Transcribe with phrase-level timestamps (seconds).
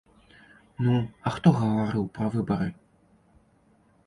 [0.85, 0.95] Ну,
[1.29, 2.69] а хто гаварыў пра выбары?